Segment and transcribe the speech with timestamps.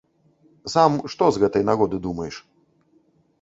[0.73, 2.35] Сам што з гэтай нагоды думаеш?